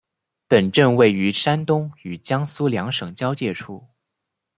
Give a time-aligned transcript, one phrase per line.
[0.47, 3.85] 本镇位于山东与江苏两省交界处。